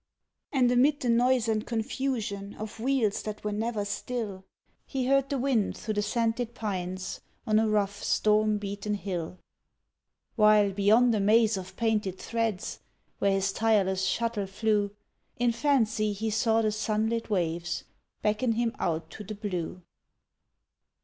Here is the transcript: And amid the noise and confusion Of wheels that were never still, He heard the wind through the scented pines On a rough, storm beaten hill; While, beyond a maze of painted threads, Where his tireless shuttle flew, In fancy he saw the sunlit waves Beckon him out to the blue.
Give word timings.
And 0.51 0.71
amid 0.71 1.01
the 1.01 1.09
noise 1.11 1.47
and 1.47 1.63
confusion 1.63 2.55
Of 2.55 2.79
wheels 2.79 3.21
that 3.21 3.43
were 3.43 3.51
never 3.51 3.85
still, 3.85 4.43
He 4.87 5.05
heard 5.05 5.29
the 5.29 5.37
wind 5.37 5.77
through 5.77 5.93
the 5.93 6.01
scented 6.01 6.55
pines 6.55 7.21
On 7.45 7.59
a 7.59 7.69
rough, 7.69 8.01
storm 8.03 8.57
beaten 8.57 8.95
hill; 8.95 9.37
While, 10.35 10.71
beyond 10.71 11.13
a 11.13 11.19
maze 11.19 11.55
of 11.55 11.75
painted 11.75 12.17
threads, 12.17 12.79
Where 13.19 13.29
his 13.33 13.53
tireless 13.53 14.03
shuttle 14.05 14.47
flew, 14.47 14.89
In 15.37 15.51
fancy 15.51 16.13
he 16.13 16.31
saw 16.31 16.63
the 16.63 16.71
sunlit 16.71 17.29
waves 17.29 17.83
Beckon 18.23 18.53
him 18.53 18.75
out 18.79 19.11
to 19.11 19.23
the 19.23 19.35
blue. 19.35 19.83